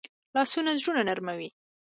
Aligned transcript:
لاسونه 0.35 0.71
زړونه 0.81 1.01
نرموي 1.09 1.49